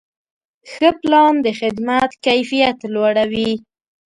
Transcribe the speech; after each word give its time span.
ښه 0.71 0.89
پلان 1.01 1.33
د 1.45 1.47
خدمت 1.59 2.11
کیفیت 2.25 2.77
لوړوي. 2.93 3.51